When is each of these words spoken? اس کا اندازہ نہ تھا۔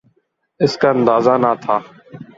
اس 0.59 0.73
کا 0.81 0.89
اندازہ 0.89 1.33
نہ 1.43 1.51
تھا۔ 1.63 1.75